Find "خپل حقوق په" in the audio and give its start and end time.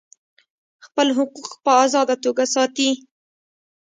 0.85-1.71